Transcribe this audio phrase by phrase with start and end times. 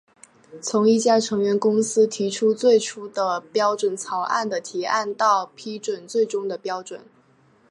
[0.63, 7.05] 从一家成员公司提出最初的标准草案的提案到批准最终的标准。